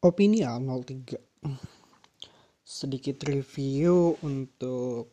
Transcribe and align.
Opini 0.00 0.40
A03 0.40 1.12
Sedikit 2.64 3.20
review 3.28 4.16
untuk 4.24 5.12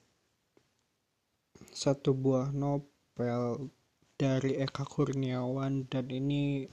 satu 1.75 2.15
buah 2.15 2.55
novel 2.55 3.67
dari 4.15 4.55
Eka 4.55 4.87
Kurniawan 4.87 5.91
dan 5.91 6.07
ini 6.07 6.71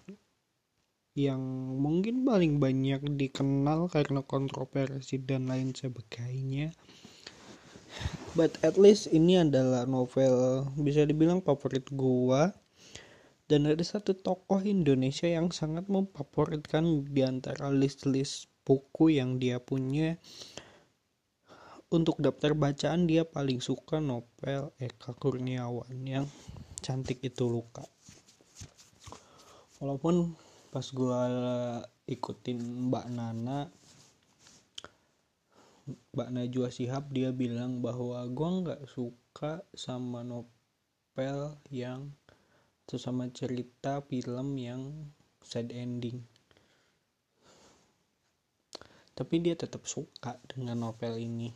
yang 1.18 1.42
mungkin 1.74 2.22
paling 2.22 2.62
banyak 2.62 3.02
dikenal 3.18 3.90
karena 3.90 4.22
kontroversi 4.22 5.18
dan 5.18 5.50
lain 5.50 5.74
sebagainya. 5.74 6.70
But 8.38 8.62
at 8.62 8.78
least 8.78 9.10
ini 9.10 9.42
adalah 9.42 9.90
novel 9.90 10.62
bisa 10.78 11.02
dibilang 11.02 11.42
favorit 11.42 11.90
gua 11.90 12.54
dan 13.44 13.68
ada 13.68 13.84
satu 13.84 14.16
tokoh 14.16 14.64
Indonesia 14.64 15.28
yang 15.28 15.52
sangat 15.52 15.84
memfavoritkan 15.92 17.04
di 17.12 17.20
antara 17.20 17.68
list-list 17.68 18.48
buku 18.64 19.20
yang 19.20 19.36
dia 19.36 19.60
punya. 19.60 20.16
Untuk 21.92 22.18
daftar 22.18 22.56
bacaan 22.56 23.06
dia 23.06 23.22
paling 23.28 23.60
suka 23.60 24.00
novel 24.00 24.72
Eka 24.80 25.12
Kurniawan. 25.14 25.94
Yang 26.02 26.26
cantik 26.80 27.20
itu 27.20 27.44
luka. 27.46 27.84
Walaupun 29.78 30.32
pas 30.72 30.86
gua 30.90 31.22
ikutin 32.08 32.58
Mbak 32.90 33.06
Nana 33.14 33.68
Mbak 36.16 36.28
Najwa 36.32 36.68
Sihab 36.72 37.12
dia 37.12 37.30
bilang 37.30 37.84
bahwa 37.84 38.24
gua 38.32 38.48
nggak 38.64 38.82
suka 38.88 39.62
sama 39.76 40.24
novel 40.24 41.60
yang 41.68 42.10
sesama 42.84 43.32
cerita 43.32 44.04
film 44.04 44.60
yang 44.60 45.08
sad 45.40 45.72
ending. 45.72 46.20
Tapi 49.14 49.38
dia 49.38 49.54
tetap 49.54 49.86
suka 49.86 50.36
dengan 50.50 50.90
novel 50.90 51.22
ini. 51.22 51.54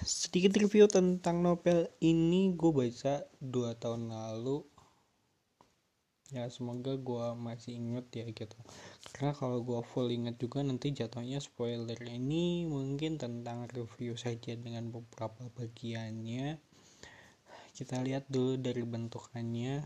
Sedikit 0.00 0.56
review 0.56 0.88
tentang 0.88 1.44
novel 1.44 1.84
ini 2.00 2.56
gue 2.56 2.72
baca 2.72 3.28
dua 3.38 3.76
tahun 3.76 4.08
lalu. 4.08 4.64
Ya 6.32 6.46
semoga 6.48 6.96
gue 6.96 7.26
masih 7.36 7.76
inget 7.76 8.06
ya 8.14 8.24
gitu. 8.32 8.56
Karena 9.12 9.36
kalau 9.36 9.60
gue 9.60 9.82
full 9.84 10.08
inget 10.08 10.40
juga 10.40 10.64
nanti 10.64 10.96
jatuhnya 10.96 11.42
spoiler. 11.42 11.98
Ini 11.98 12.64
mungkin 12.64 13.20
tentang 13.20 13.68
review 13.68 14.16
saja 14.16 14.56
dengan 14.56 14.88
beberapa 14.88 15.50
bagiannya 15.52 16.69
kita 17.80 17.96
lihat 18.04 18.28
dulu 18.28 18.60
dari 18.60 18.84
bentukannya. 18.84 19.80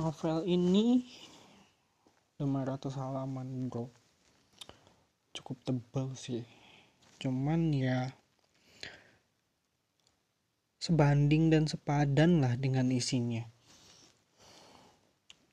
Novel 0.00 0.48
ini 0.48 1.04
500 2.40 2.96
halaman 2.96 3.68
bro. 3.68 3.92
Cukup 5.36 5.60
tebal 5.68 6.16
sih. 6.16 6.48
Cuman 7.20 7.76
ya 7.76 8.08
sebanding 10.80 11.52
dan 11.52 11.68
sepadan 11.68 12.40
lah 12.40 12.56
dengan 12.56 12.88
isinya. 12.88 13.44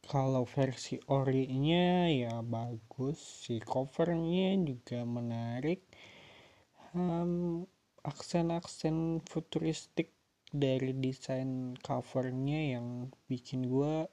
Kalau 0.08 0.48
versi 0.48 1.04
orinya 1.12 2.08
ya 2.08 2.40
bagus 2.40 3.44
si 3.44 3.60
covernya 3.60 4.56
juga 4.64 5.04
menarik. 5.04 5.84
Um, 6.96 7.68
aksen-aksen 8.02 9.22
futuristik 9.26 10.10
dari 10.52 10.92
desain 10.92 11.80
covernya 11.80 12.76
yang 12.76 13.08
bikin 13.32 13.72
gue 13.72 14.10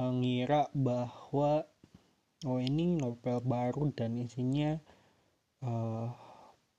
mengira 0.00 0.72
bahwa 0.72 1.68
oh 2.48 2.60
ini 2.62 2.96
novel 2.96 3.44
baru 3.44 3.92
dan 3.92 4.16
isinya 4.16 4.80
uh, 5.60 6.08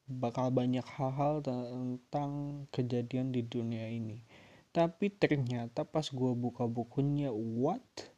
bakal 0.10 0.50
banyak 0.50 0.82
hal-hal 0.98 1.46
tentang 1.46 2.66
kejadian 2.74 3.30
di 3.30 3.46
dunia 3.46 3.86
ini. 3.86 4.26
Tapi 4.74 5.14
ternyata 5.14 5.86
pas 5.86 6.10
gue 6.10 6.34
buka 6.34 6.66
bukunya 6.66 7.30
what 7.30 8.09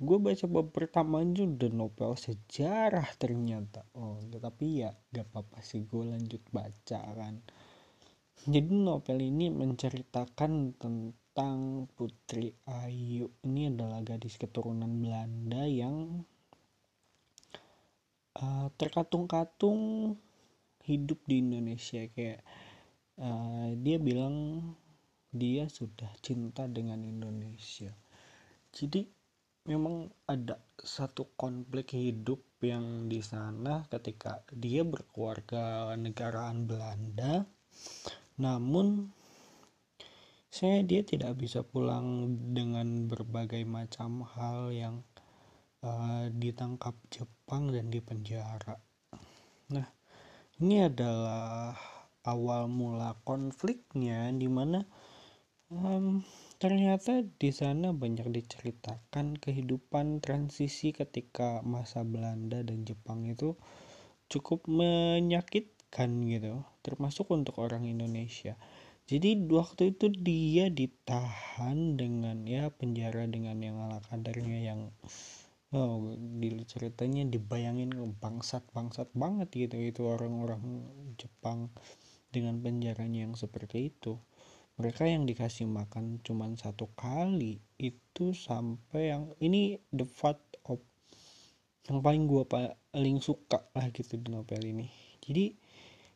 gue 0.00 0.16
baca 0.16 0.48
bab 0.48 0.72
pertama 0.72 1.20
aja 1.20 1.44
udah 1.44 1.70
novel 1.76 2.16
sejarah 2.16 3.04
ternyata. 3.20 3.84
Oh 4.00 4.16
tapi 4.40 4.80
ya 4.80 4.96
gak 5.12 5.28
apa-apa 5.28 5.60
sih 5.60 5.84
gue 5.84 6.08
lanjut 6.08 6.40
baca 6.48 7.00
kan. 7.04 7.44
Jadi 8.48 8.72
novel 8.72 9.20
ini 9.20 9.52
menceritakan 9.52 10.80
tentang 10.80 11.84
Putri 11.92 12.48
Ayu. 12.64 13.28
Ini 13.44 13.76
adalah 13.76 14.00
gadis 14.00 14.40
keturunan 14.40 14.88
Belanda 15.04 15.68
yang 15.68 16.24
uh, 18.40 18.72
terkatung-katung 18.80 20.16
hidup 20.88 21.20
di 21.28 21.44
Indonesia. 21.44 22.08
Kayak 22.08 22.40
uh, 23.20 23.76
dia 23.76 24.00
bilang 24.00 24.64
dia 25.28 25.68
sudah 25.68 26.08
cinta 26.24 26.64
dengan 26.64 27.04
Indonesia. 27.04 27.92
Jadi 28.72 29.19
memang 29.68 30.08
ada 30.24 30.56
satu 30.80 31.36
konflik 31.36 31.92
hidup 31.92 32.40
yang 32.64 33.08
di 33.08 33.20
sana 33.20 33.84
ketika 33.88 34.44
dia 34.52 34.84
berkeluarga 34.84 35.92
negaraan 35.96 36.64
Belanda. 36.64 37.44
Namun 38.40 39.12
saya 40.50 40.82
dia 40.82 41.04
tidak 41.06 41.38
bisa 41.38 41.62
pulang 41.62 42.36
dengan 42.52 43.06
berbagai 43.06 43.62
macam 43.68 44.26
hal 44.34 44.72
yang 44.74 44.96
uh, 45.84 46.26
ditangkap 46.32 46.96
Jepang 47.12 47.70
dan 47.70 47.88
dipenjara. 47.92 48.80
Nah 49.70 49.86
ini 50.60 50.84
adalah 50.84 51.76
awal 52.26 52.68
mula 52.68 53.16
konfliknya 53.24 54.28
di 54.34 54.48
mana 54.50 54.84
um, 55.70 56.22
Ternyata 56.60 57.24
di 57.40 57.56
sana 57.56 57.96
banyak 57.96 58.28
diceritakan 58.28 59.40
kehidupan 59.40 60.20
transisi 60.20 60.92
ketika 60.92 61.64
masa 61.64 62.04
Belanda 62.04 62.60
dan 62.60 62.84
Jepang 62.84 63.24
itu 63.24 63.56
cukup 64.28 64.68
menyakitkan 64.68 66.20
gitu, 66.28 66.60
termasuk 66.84 67.32
untuk 67.32 67.64
orang 67.64 67.88
Indonesia. 67.88 68.60
Jadi 69.08 69.40
waktu 69.48 69.96
itu 69.96 70.12
dia 70.12 70.68
ditahan 70.68 71.96
dengan 71.96 72.44
ya 72.44 72.68
penjara 72.68 73.24
dengan 73.24 73.56
yang 73.64 73.80
ala 73.88 74.04
kadarnya 74.12 74.68
yang 74.68 74.92
oh 75.72 76.12
di 76.12 76.60
ceritanya 76.68 77.24
dibayangin 77.24 77.96
bangsat 78.20 78.68
bangsat 78.76 79.08
banget 79.16 79.48
gitu 79.56 79.80
itu 79.80 80.04
orang-orang 80.04 80.84
Jepang 81.16 81.72
dengan 82.28 82.60
penjaranya 82.60 83.24
yang 83.24 83.34
seperti 83.34 83.88
itu 83.96 84.20
mereka 84.78 85.08
yang 85.08 85.26
dikasih 85.26 85.66
makan 85.66 86.20
cuma 86.22 86.46
satu 86.54 86.90
kali 86.94 87.58
itu 87.80 88.36
sampai 88.36 89.14
yang 89.14 89.32
ini 89.40 89.80
the 89.90 90.04
fat 90.04 90.38
of 90.68 90.78
yang 91.88 92.04
paling 92.04 92.30
gue 92.30 92.44
paling 92.46 93.18
suka 93.18 93.66
lah 93.74 93.90
gitu 93.90 94.14
di 94.20 94.28
novel 94.30 94.62
ini. 94.62 94.86
Jadi 95.24 95.56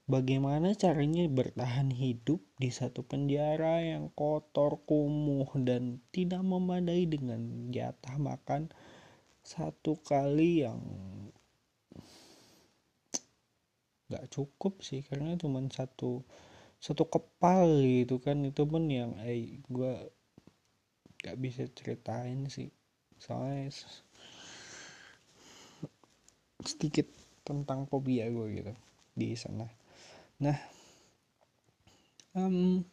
bagaimana 0.05 0.77
caranya 0.77 1.25
bertahan 1.27 1.91
hidup 1.91 2.39
di 2.61 2.71
satu 2.71 3.03
penjara 3.03 3.81
yang 3.83 4.13
kotor 4.13 4.85
kumuh 4.85 5.51
dan 5.65 6.05
tidak 6.13 6.45
memadai 6.45 7.09
dengan 7.09 7.73
jatah 7.73 8.17
makan 8.21 8.71
satu 9.45 10.01
kali 10.01 10.65
yang 10.65 10.81
nggak 14.09 14.31
cukup 14.31 14.85
sih 14.85 15.01
karena 15.03 15.35
cuma 15.41 15.65
satu 15.73 16.23
satu 16.85 17.09
kepal 17.09 17.81
gitu 17.81 18.21
kan 18.21 18.45
itu 18.45 18.69
pun 18.69 18.85
yang 18.93 19.17
eh 19.25 19.57
gue 19.73 19.93
gak 21.25 21.41
bisa 21.41 21.65
ceritain 21.73 22.45
sih. 22.53 22.69
Soalnya 23.17 23.73
sedikit 26.61 27.09
tentang 27.41 27.89
fobia 27.89 28.29
gue 28.29 28.61
gitu 28.61 28.73
di 29.17 29.33
sana. 29.33 29.65
Nah 30.45 30.61
um, 32.37 32.85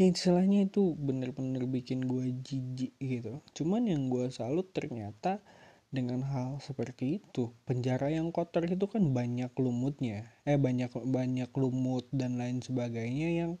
yang 0.00 0.16
istilahnya 0.16 0.64
itu 0.64 0.96
bener-bener 0.96 1.68
bikin 1.68 2.08
gue 2.08 2.32
jijik 2.40 2.96
gitu. 2.96 3.44
Cuman 3.52 3.84
yang 3.84 4.08
gue 4.08 4.32
salut 4.32 4.72
ternyata 4.72 5.44
dengan 5.90 6.22
hal 6.22 6.62
seperti 6.62 7.18
itu. 7.18 7.50
Penjara 7.66 8.08
yang 8.14 8.30
kotor 8.30 8.62
itu 8.66 8.86
kan 8.86 9.10
banyak 9.10 9.50
lumutnya. 9.58 10.30
Eh 10.46 10.54
banyak 10.56 10.94
banyak 10.94 11.50
lumut 11.58 12.06
dan 12.14 12.38
lain 12.38 12.62
sebagainya 12.62 13.34
yang 13.34 13.52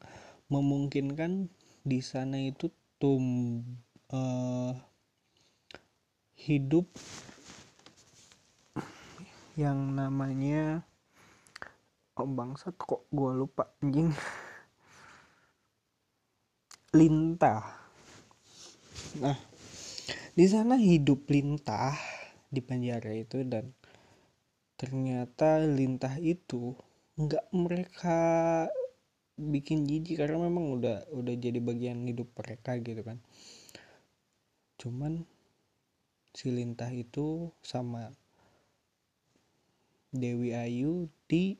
memungkinkan 0.46 1.50
di 1.82 2.00
sana 2.02 2.38
itu 2.38 2.70
tum 3.02 3.58
uh, 4.14 4.72
hidup 6.38 6.86
yang 9.58 9.92
namanya 9.92 10.86
oh 12.16 12.28
bangsat 12.30 12.78
kok 12.78 13.10
gue 13.10 13.30
lupa 13.34 13.74
anjing. 13.82 14.14
Lintah. 16.94 17.62
Nah 19.18 19.38
di 20.30 20.46
sana 20.46 20.78
hidup 20.78 21.26
lintah 21.26 22.09
di 22.50 22.58
penjara 22.58 23.14
itu 23.14 23.46
dan 23.46 23.70
ternyata 24.74 25.62
lintah 25.62 26.18
itu 26.18 26.74
nggak 27.14 27.46
mereka 27.54 28.18
bikin 29.38 29.86
jijik 29.86 30.20
karena 30.20 30.50
memang 30.50 30.74
udah 30.76 31.06
udah 31.14 31.34
jadi 31.38 31.62
bagian 31.62 32.02
hidup 32.10 32.34
mereka 32.34 32.76
gitu 32.82 33.06
kan. 33.06 33.22
Cuman 34.80 35.22
si 36.34 36.50
lintah 36.50 36.90
itu 36.90 37.54
sama 37.62 38.10
Dewi 40.10 40.56
Ayu 40.56 41.06
di 41.30 41.54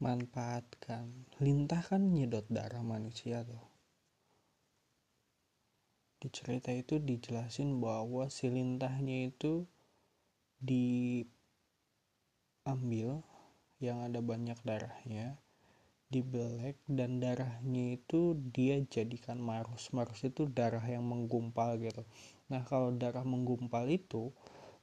manfaatkan 0.00 1.28
lintah 1.42 1.82
kan 1.82 2.14
nyedot 2.14 2.46
darah 2.46 2.84
manusia 2.86 3.42
tuh 3.42 3.65
di 6.16 6.28
cerita 6.32 6.72
itu 6.72 6.96
dijelasin 6.96 7.76
bahwa 7.76 8.32
si 8.32 8.48
lintahnya 8.48 9.28
itu 9.28 9.68
diambil 10.56 11.28
yang 13.76 14.00
ada 14.00 14.24
banyak 14.24 14.56
darahnya 14.64 15.36
dibelek 16.06 16.78
dan 16.86 17.18
darahnya 17.18 17.98
itu 17.98 18.38
dia 18.54 18.78
jadikan 18.86 19.42
marus. 19.42 19.90
Marus 19.90 20.22
itu 20.22 20.46
darah 20.46 20.84
yang 20.86 21.02
menggumpal 21.02 21.76
gitu. 21.82 22.06
Nah 22.48 22.62
kalau 22.62 22.94
darah 22.94 23.26
menggumpal 23.26 23.90
itu 23.90 24.30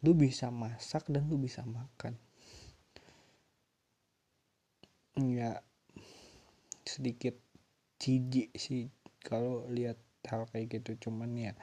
lu 0.04 0.12
bisa 0.12 0.52
masak 0.52 1.08
dan 1.08 1.32
lu 1.32 1.40
bisa 1.40 1.64
makan. 1.64 2.20
Ya 5.16 5.64
sedikit 6.84 7.40
jijik 8.04 8.52
sih 8.60 8.92
kalau 9.24 9.64
lihat 9.72 9.96
hal 10.30 10.48
kayak 10.52 10.80
gitu. 10.80 11.10
Cuman 11.10 11.36
ya 11.36 11.54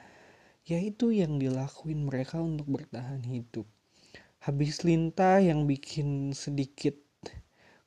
ya 0.65 0.77
itu 0.77 1.09
yang 1.09 1.41
dilakuin 1.41 2.05
mereka 2.05 2.37
untuk 2.41 2.69
bertahan 2.69 3.25
hidup. 3.25 3.65
Habis 4.41 4.81
lintah 4.85 5.37
yang 5.41 5.69
bikin 5.69 6.33
sedikit 6.33 6.97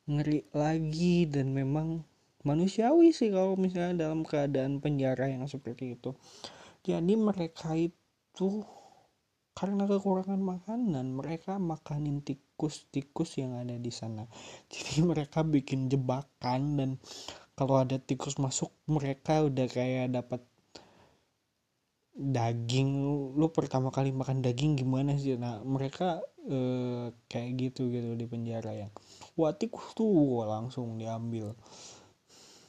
ngeri 0.05 0.45
lagi 0.53 1.25
dan 1.27 1.57
memang 1.57 2.05
manusiawi 2.45 3.11
sih 3.11 3.33
kalau 3.33 3.57
misalnya 3.57 4.07
dalam 4.07 4.23
keadaan 4.23 4.79
penjara 4.79 5.33
yang 5.33 5.49
seperti 5.49 5.97
itu. 5.97 6.13
Jadi 6.85 7.17
mereka 7.17 7.73
itu 7.73 8.49
karena 9.55 9.87
kekurangan 9.87 10.43
makanan 10.43 11.15
mereka 11.15 11.57
makanin 11.63 12.21
tikus-tikus 12.21 13.39
yang 13.41 13.57
ada 13.57 13.79
di 13.79 13.89
sana. 13.89 14.29
Jadi 14.73 15.01
mereka 15.01 15.41
bikin 15.47 15.89
jebakan 15.89 16.61
dan 16.77 16.91
kalau 17.55 17.81
ada 17.81 17.97
tikus 18.03 18.37
masuk 18.37 18.75
mereka 18.91 19.47
udah 19.47 19.67
kayak 19.71 20.11
dapat 20.13 20.43
daging 22.15 22.91
lu 23.35 23.51
pertama 23.51 23.91
kali 23.91 24.15
makan 24.15 24.39
daging 24.39 24.79
gimana 24.79 25.19
sih? 25.19 25.35
Nah 25.35 25.61
mereka 25.67 26.23
eh, 26.47 27.11
kayak 27.27 27.51
gitu 27.59 27.91
gitu 27.91 28.15
di 28.15 28.27
penjara 28.31 28.71
yang 28.71 28.91
wah 29.35 29.51
tuh 29.53 30.47
langsung 30.47 30.95
diambil. 30.97 31.59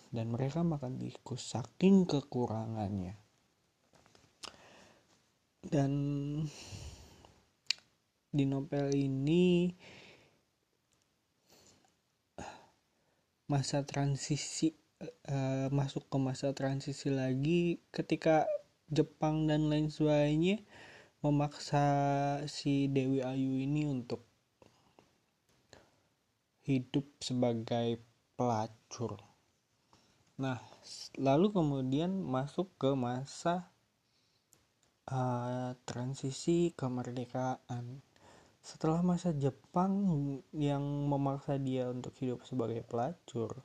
Dan 0.09 0.31
mereka 0.31 0.63
makan 0.63 0.97
tikus 0.97 1.53
saking 1.53 2.07
kekurangannya. 2.07 3.19
Dan 5.65 5.91
di 8.35 8.43
novel 8.47 8.91
ini 8.95 9.71
masa 13.45 13.85
transisi 13.85 14.73
uh, 15.29 15.69
masuk 15.69 16.09
ke 16.09 16.17
masa 16.17 16.51
transisi 16.57 17.13
lagi 17.13 17.77
ketika 17.93 18.49
Jepang 18.89 19.49
dan 19.49 19.69
lain 19.71 19.89
sebagainya 19.89 20.61
memaksa 21.25 21.85
si 22.45 22.85
Dewi 22.85 23.25
Ayu 23.25 23.57
ini 23.57 23.89
untuk 23.89 24.21
hidup 26.65 27.05
sebagai 27.21 28.01
pelacur. 28.37 29.21
Nah, 30.41 30.59
lalu 31.17 31.49
kemudian 31.49 32.21
masuk 32.21 32.73
ke 32.77 32.93
masa 32.93 33.73
uh, 35.09 35.73
transisi 35.85 36.73
kemerdekaan. 36.73 38.01
Setelah 38.65 39.05
masa 39.05 39.29
Jepang 39.33 39.93
yang 40.53 40.81
memaksa 41.05 41.61
dia 41.61 41.89
untuk 41.89 42.17
hidup 42.17 42.41
sebagai 42.49 42.81
pelacur, 42.81 43.61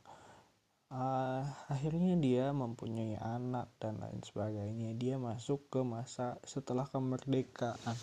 uh, 0.93 1.40
akhirnya 1.71 2.19
dia 2.19 2.51
mempunyai 2.51 3.15
anak 3.23 3.71
dan 3.79 4.03
lain 4.03 4.19
sebagainya. 4.27 4.91
Dia 4.99 5.23
masuk 5.23 5.71
ke 5.71 5.87
masa 5.87 6.43
setelah 6.43 6.91
kemerdekaan. 6.91 7.95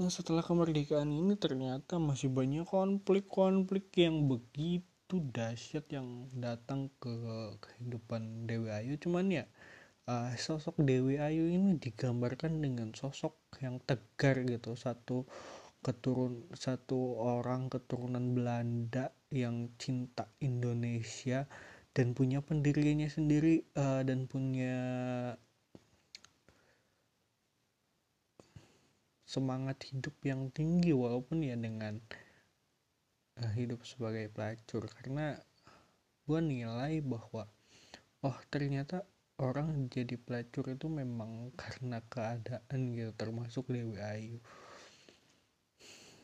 Nah 0.00 0.08
setelah 0.08 0.40
kemerdekaan 0.40 1.12
ini 1.12 1.36
ternyata 1.36 2.00
masih 2.00 2.32
banyak 2.32 2.64
konflik-konflik 2.64 3.92
yang 4.00 4.24
begitu 4.24 5.20
dahsyat 5.20 5.84
yang 5.92 6.32
datang 6.32 6.88
ke 6.96 7.12
kehidupan 7.60 8.48
Dewi 8.48 8.72
Ayu. 8.72 8.96
Cuman 8.96 9.28
ya 9.28 9.44
uh, 10.08 10.32
sosok 10.32 10.80
Dewi 10.80 11.20
Ayu 11.20 11.52
ini 11.52 11.76
digambarkan 11.76 12.64
dengan 12.64 12.96
sosok 12.96 13.36
yang 13.60 13.76
tegar 13.84 14.40
gitu. 14.48 14.72
Satu 14.72 15.28
keturun 15.84 16.48
satu 16.56 17.20
orang 17.20 17.68
keturunan 17.68 18.32
Belanda 18.32 19.12
yang 19.28 19.76
cinta 19.76 20.30
Indonesia 20.40 21.44
dan 21.92 22.16
punya 22.16 22.40
pendiriannya 22.40 23.12
sendiri 23.12 23.68
uh, 23.76 24.00
dan 24.00 24.24
punya 24.24 24.76
semangat 29.28 29.80
hidup 29.92 30.16
yang 30.24 30.48
tinggi 30.52 30.96
walaupun 30.96 31.44
ya 31.44 31.56
dengan 31.56 32.00
uh, 33.40 33.52
hidup 33.52 33.84
sebagai 33.84 34.32
pelacur. 34.32 34.88
Karena 34.88 35.36
gue 36.24 36.40
nilai 36.40 37.04
bahwa 37.04 37.44
oh 38.24 38.38
ternyata 38.48 39.04
orang 39.36 39.92
jadi 39.92 40.16
pelacur 40.16 40.72
itu 40.72 40.88
memang 40.88 41.52
karena 41.60 42.00
keadaan 42.08 42.96
gitu 42.96 43.12
termasuk 43.20 43.68
Dewi 43.68 44.00
Ayu. 44.00 44.40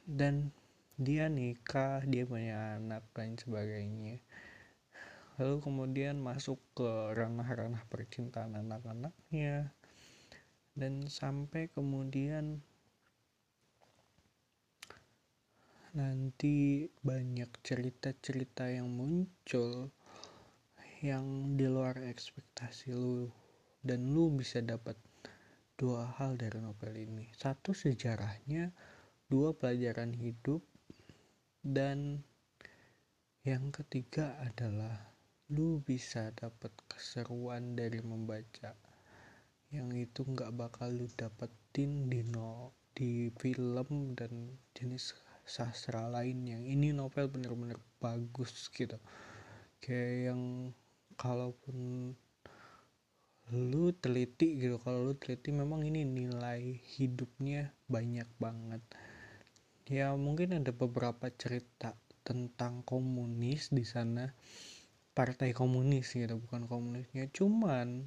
Dan 0.08 0.48
dia 0.96 1.28
nikah 1.28 2.00
dia 2.08 2.24
punya 2.24 2.80
anak 2.80 3.04
dan 3.12 3.36
sebagainya 3.36 4.24
lalu 5.38 5.62
kemudian 5.62 6.18
masuk 6.18 6.58
ke 6.74 7.14
ranah-ranah 7.14 7.86
percintaan 7.86 8.58
anak-anaknya. 8.58 9.70
Dan 10.74 11.06
sampai 11.06 11.70
kemudian 11.70 12.62
nanti 15.94 16.86
banyak 17.02 17.50
cerita-cerita 17.62 18.70
yang 18.70 18.90
muncul 18.90 19.90
yang 21.02 21.54
di 21.54 21.66
luar 21.70 22.02
ekspektasi 22.02 22.94
lu. 22.94 23.30
Dan 23.78 24.10
lu 24.10 24.34
bisa 24.34 24.58
dapat 24.58 24.98
dua 25.78 26.18
hal 26.18 26.34
dari 26.34 26.58
novel 26.58 26.98
ini. 26.98 27.30
Satu 27.30 27.70
sejarahnya. 27.70 28.74
Dua 29.30 29.54
pelajaran 29.54 30.18
hidup. 30.18 30.66
Dan 31.62 32.26
yang 33.46 33.70
ketiga 33.70 34.34
adalah 34.42 35.17
lu 35.48 35.80
bisa 35.80 36.28
dapat 36.36 36.68
keseruan 36.92 37.72
dari 37.72 38.04
membaca. 38.04 38.76
Yang 39.72 39.88
itu 40.08 40.20
nggak 40.28 40.52
bakal 40.52 40.92
lu 40.92 41.08
dapetin 41.16 42.12
di 42.12 42.20
no 42.20 42.76
di 42.92 43.32
film 43.40 44.12
dan 44.12 44.52
jenis 44.76 45.16
sastra 45.48 46.12
lain 46.12 46.44
yang 46.44 46.60
ini 46.60 46.92
novel 46.92 47.32
bener-bener 47.32 47.80
bagus 47.96 48.68
gitu. 48.68 49.00
Kayak 49.80 50.32
yang 50.32 50.42
kalaupun 51.16 52.12
lu 53.48 53.96
teliti 53.96 54.60
gitu 54.60 54.76
kalau 54.76 55.08
lu 55.08 55.14
teliti 55.16 55.48
memang 55.48 55.80
ini 55.80 56.04
nilai 56.04 56.76
hidupnya 57.00 57.72
banyak 57.88 58.28
banget. 58.36 58.84
Ya 59.88 60.12
mungkin 60.12 60.60
ada 60.60 60.76
beberapa 60.76 61.32
cerita 61.32 61.96
tentang 62.20 62.84
komunis 62.84 63.72
di 63.72 63.88
sana 63.88 64.28
partai 65.18 65.50
komunis 65.50 66.14
gitu 66.14 66.38
bukan 66.38 66.70
komunisnya. 66.70 67.26
Cuman 67.34 68.06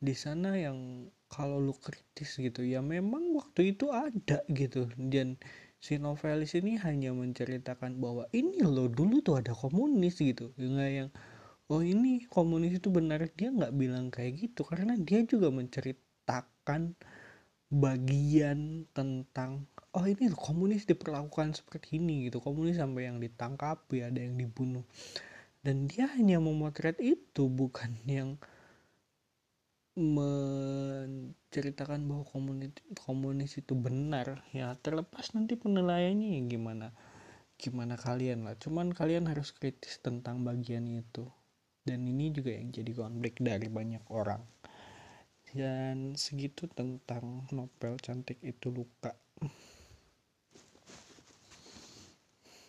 di 0.00 0.16
sana 0.16 0.56
yang 0.56 1.12
kalau 1.28 1.60
lu 1.60 1.76
kritis 1.76 2.40
gitu 2.40 2.64
ya 2.64 2.80
memang 2.80 3.36
waktu 3.36 3.76
itu 3.76 3.92
ada 3.92 4.40
gitu. 4.48 4.88
Dan 4.96 5.36
si 5.76 6.00
novelis 6.00 6.56
ini 6.56 6.80
hanya 6.80 7.12
menceritakan 7.12 8.00
bahwa 8.00 8.24
ini 8.32 8.64
lo 8.64 8.88
dulu 8.88 9.20
tuh 9.20 9.44
ada 9.44 9.52
komunis 9.52 10.16
gitu. 10.16 10.56
Nggak 10.56 10.90
yang 11.04 11.10
oh 11.68 11.84
ini 11.84 12.24
komunis 12.24 12.80
itu 12.80 12.88
benar 12.88 13.20
dia 13.36 13.52
nggak 13.52 13.76
bilang 13.76 14.08
kayak 14.08 14.40
gitu. 14.40 14.64
Karena 14.64 14.96
dia 14.96 15.20
juga 15.28 15.52
menceritakan 15.52 16.96
bagian 17.68 18.88
tentang 18.96 19.68
oh 19.92 20.08
ini 20.08 20.32
komunis 20.32 20.88
diperlakukan 20.88 21.52
seperti 21.52 22.00
ini 22.00 22.32
gitu. 22.32 22.40
Komunis 22.40 22.80
sampai 22.80 23.12
yang 23.12 23.20
ditangkap 23.20 23.84
ya 23.92 24.08
ada 24.08 24.24
yang 24.24 24.40
dibunuh 24.40 24.88
dan 25.60 25.88
dia 25.90 26.08
hanya 26.16 26.40
memotret 26.40 26.96
itu 27.00 27.48
bukan 27.52 27.92
yang 28.08 28.40
men 29.98 31.34
menceritakan 31.50 32.06
bahwa 32.06 32.24
komunis 32.30 32.70
komunis 32.94 33.58
itu 33.58 33.74
benar. 33.74 34.46
Ya 34.54 34.70
terlepas 34.78 35.34
nanti 35.34 35.58
penilaiannya 35.58 36.38
ya 36.38 36.40
gimana 36.46 36.94
gimana 37.58 37.98
kalian 37.98 38.46
lah. 38.46 38.54
Cuman 38.56 38.94
kalian 38.94 39.26
harus 39.26 39.50
kritis 39.50 39.98
tentang 39.98 40.46
bagian 40.46 40.86
itu. 40.86 41.26
Dan 41.82 42.06
ini 42.06 42.30
juga 42.30 42.54
yang 42.54 42.70
jadi 42.70 42.92
konflik 42.94 43.42
dari 43.42 43.66
banyak 43.66 44.06
orang. 44.14 44.40
Dan 45.50 46.14
segitu 46.14 46.70
tentang 46.70 47.50
novel 47.50 47.98
cantik 47.98 48.38
itu 48.46 48.70
luka 48.70 49.10